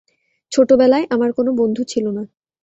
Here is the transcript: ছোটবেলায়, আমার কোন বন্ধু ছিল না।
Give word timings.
ছোটবেলায়, 0.51 1.05
আমার 1.09 1.29
কোন 1.33 1.47
বন্ধু 1.55 1.81
ছিল 1.83 2.05
না। 2.11 2.23